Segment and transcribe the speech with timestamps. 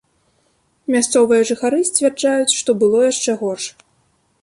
[0.95, 3.65] Мясцовыя жыхары сцвярджаюць, што было яшчэ горш.